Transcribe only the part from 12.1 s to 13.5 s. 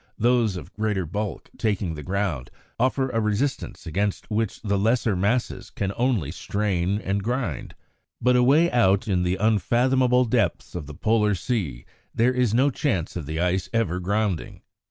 there is no chance of the